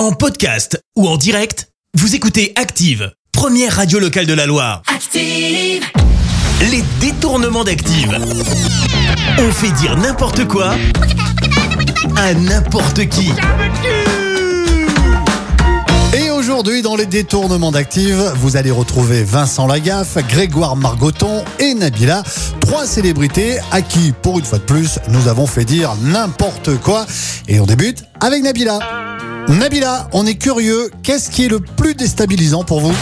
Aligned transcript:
En 0.00 0.12
podcast 0.12 0.82
ou 0.96 1.06
en 1.06 1.18
direct, 1.18 1.68
vous 1.92 2.14
écoutez 2.14 2.54
Active, 2.56 3.12
première 3.32 3.76
radio 3.76 3.98
locale 3.98 4.24
de 4.24 4.32
la 4.32 4.46
Loire. 4.46 4.80
Active. 4.86 5.84
Les 6.70 6.82
détournements 7.02 7.64
d'Active. 7.64 8.16
On 9.38 9.52
fait 9.52 9.72
dire 9.72 9.98
n'importe 9.98 10.48
quoi 10.48 10.74
à 12.16 12.32
n'importe 12.32 13.10
qui. 13.10 13.30
Et 16.14 16.30
aujourd'hui, 16.30 16.80
dans 16.80 16.96
les 16.96 17.04
détournements 17.04 17.70
d'Active, 17.70 18.32
vous 18.36 18.56
allez 18.56 18.70
retrouver 18.70 19.22
Vincent 19.22 19.66
Lagaffe, 19.66 20.16
Grégoire 20.26 20.76
Margoton 20.76 21.44
et 21.58 21.74
Nabila, 21.74 22.22
trois 22.60 22.86
célébrités 22.86 23.58
à 23.70 23.82
qui, 23.82 24.12
pour 24.22 24.38
une 24.38 24.46
fois 24.46 24.60
de 24.60 24.64
plus, 24.64 24.98
nous 25.10 25.28
avons 25.28 25.46
fait 25.46 25.66
dire 25.66 25.94
n'importe 26.00 26.78
quoi. 26.78 27.04
Et 27.48 27.60
on 27.60 27.66
débute 27.66 28.04
avec 28.22 28.42
Nabila. 28.42 28.78
Nabila, 29.50 30.08
on 30.12 30.26
est 30.26 30.36
curieux, 30.36 30.92
qu'est-ce 31.02 31.28
qui 31.28 31.46
est 31.46 31.48
le 31.48 31.58
plus 31.58 31.96
déstabilisant 31.96 32.62
pour 32.62 32.80
vous 32.80 32.94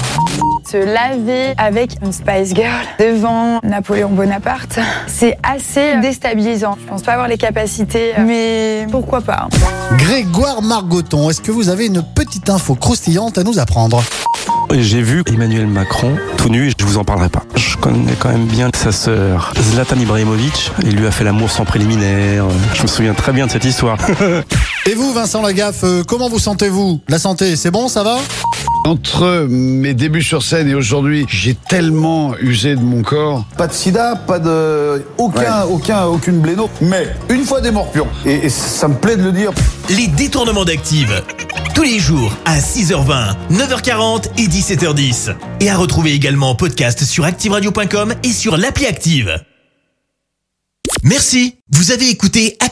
Se 0.67 0.79
laver 0.79 1.53
avec 1.59 1.97
une 2.03 2.11
Spice 2.11 2.55
Girl 2.55 2.87
devant 2.99 3.61
Napoléon 3.63 4.09
Bonaparte, 4.09 4.79
c'est 5.07 5.37
assez 5.43 6.01
déstabilisant. 6.01 6.79
Je 6.81 6.89
pense 6.89 7.03
pas 7.03 7.13
avoir 7.13 7.29
les 7.29 7.37
capacités, 7.37 8.15
mais 8.27 8.87
pourquoi 8.91 9.21
pas. 9.21 9.49
Grégoire 9.99 10.63
Margoton, 10.63 11.29
est-ce 11.29 11.43
que 11.43 11.53
vous 11.53 11.69
avez 11.69 11.85
une 11.85 12.03
petite 12.03 12.49
info 12.49 12.75
croustillante 12.75 13.37
à 13.37 13.45
nous 13.45 13.59
apprendre 13.59 14.03
J'ai 14.73 15.03
vu 15.03 15.23
Emmanuel 15.27 15.67
Macron 15.67 16.17
tout 16.39 16.49
nu 16.49 16.69
et 16.69 16.71
je 16.71 16.87
vous 16.87 16.97
en 16.97 17.05
parlerai 17.05 17.29
pas. 17.29 17.43
Je 17.57 17.77
connais 17.77 18.15
quand 18.19 18.31
même 18.31 18.47
bien 18.47 18.71
sa 18.75 18.91
sœur 18.91 19.53
Zlatan 19.61 19.97
Ibrahimovic. 19.97 20.73
Il 20.83 20.97
lui 20.97 21.07
a 21.07 21.11
fait 21.11 21.25
l'amour 21.25 21.51
sans 21.51 21.67
préliminaire. 21.67 22.47
Je 22.73 22.83
me 22.83 22.87
souviens 22.87 23.13
très 23.13 23.33
bien 23.33 23.47
de 23.47 23.51
cette 23.51 23.67
histoire. 23.67 23.99
Et 24.89 24.95
vous, 24.95 25.13
Vincent 25.13 25.43
Lagaffe, 25.43 25.85
euh, 25.85 26.03
comment 26.03 26.31
vous 26.31 26.39
sentez-vous? 26.39 27.03
La 27.09 27.19
santé, 27.19 27.57
c'est 27.57 27.71
bon, 27.71 27.89
ça 27.89 28.03
va? 28.03 28.17
Entre 28.87 29.47
mes 29.47 29.93
débuts 29.93 30.23
sur 30.23 30.43
scène 30.43 30.67
et 30.67 30.75
aujourd'hui, 30.75 31.27
j'ai 31.29 31.55
tellement 31.55 32.35
usé 32.39 32.75
de 32.75 32.81
mon 32.81 33.03
corps. 33.03 33.45
Pas 33.59 33.67
de 33.67 33.75
sida, 33.75 34.17
pas 34.17 34.39
de. 34.39 35.05
Aucun, 35.19 35.65
aucun, 35.65 36.07
aucune 36.07 36.41
bléno. 36.41 36.71
Mais 36.81 37.07
une 37.29 37.45
fois 37.45 37.61
des 37.61 37.71
morpions. 37.71 38.07
Et, 38.25 38.47
et 38.47 38.49
ça 38.49 38.89
me 38.89 38.95
plaît 38.95 39.19
de 39.19 39.25
le 39.25 39.33
dire. 39.33 39.51
Les 39.91 40.07
détournements 40.07 40.65
d'Active. 40.65 41.23
Tous 41.75 41.83
les 41.83 41.99
jours 41.99 42.35
à 42.47 42.59
6h20, 42.59 43.35
9h40 43.53 44.29
et 44.39 44.47
17h10. 44.47 45.35
Et 45.61 45.69
à 45.69 45.77
retrouver 45.77 46.15
également 46.15 46.49
en 46.49 46.55
podcast 46.55 47.05
sur 47.05 47.27
ActiveRadio.com 47.27 48.15
et 48.23 48.33
sur 48.33 48.57
l'appli 48.57 48.87
Active. 48.87 49.39
Merci. 51.03 51.57
Vous 51.71 51.93
avez 51.93 52.09
écouté 52.09 52.57